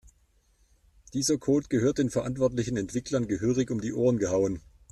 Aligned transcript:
Dieser 1.13 1.37
Code 1.37 1.67
gehört 1.69 1.99
den 1.99 2.09
verantwortlichen 2.09 2.75
Entwicklern 2.75 3.27
gehörig 3.27 3.69
um 3.69 3.81
die 3.81 3.93
Ohren 3.93 4.17
gehauen. 4.17 4.59